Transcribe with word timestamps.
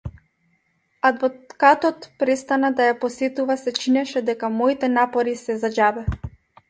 Адвокатот 1.09 2.07
престана 2.23 2.71
да 2.79 2.87
ја 2.89 2.95
посетува 3.03 3.59
се 3.65 3.75
чинеше 3.81 4.25
дека 4.31 4.51
моите 4.59 4.91
напори 4.99 5.37
се 5.43 5.59
за 5.67 5.73
џабе. 5.77 6.09